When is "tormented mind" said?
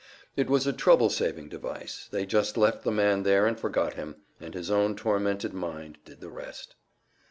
4.95-5.99